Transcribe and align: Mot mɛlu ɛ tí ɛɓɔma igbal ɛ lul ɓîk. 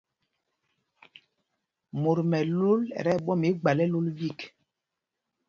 Mot 2.01 2.19
mɛlu 2.31 2.69
ɛ 2.97 3.01
tí 3.05 3.11
ɛɓɔma 3.17 3.45
igbal 3.51 3.77
ɛ 3.83 3.85
lul 3.91 4.07
ɓîk. 4.17 4.39